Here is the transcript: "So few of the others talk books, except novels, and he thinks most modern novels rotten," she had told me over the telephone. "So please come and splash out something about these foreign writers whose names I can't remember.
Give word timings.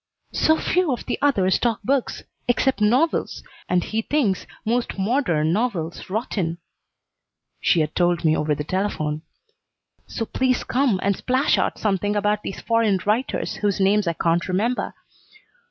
"So 0.33 0.57
few 0.57 0.91
of 0.91 1.05
the 1.05 1.19
others 1.21 1.59
talk 1.59 1.83
books, 1.83 2.23
except 2.47 2.81
novels, 2.81 3.43
and 3.69 3.83
he 3.83 4.01
thinks 4.01 4.47
most 4.65 4.97
modern 4.97 5.53
novels 5.53 6.09
rotten," 6.09 6.57
she 7.59 7.81
had 7.81 7.93
told 7.93 8.25
me 8.25 8.35
over 8.35 8.55
the 8.55 8.63
telephone. 8.63 9.21
"So 10.07 10.25
please 10.25 10.63
come 10.63 10.99
and 11.03 11.15
splash 11.15 11.59
out 11.59 11.77
something 11.77 12.15
about 12.15 12.41
these 12.41 12.61
foreign 12.61 12.99
writers 13.05 13.57
whose 13.57 13.79
names 13.79 14.07
I 14.07 14.13
can't 14.13 14.47
remember. 14.47 14.95